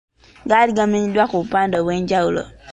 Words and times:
Gaali 0.49 0.71
gamenyeddwa 0.77 1.23
ku 1.29 1.35
bupande 1.41 1.75
obw’enjawulo. 1.77 2.41